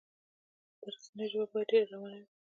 د 0.81 0.83
رسنیو 0.93 1.29
ژبه 1.31 1.45
باید 1.51 1.67
ډیره 1.71 1.87
روانه 1.91 2.17
وي. 2.21 2.27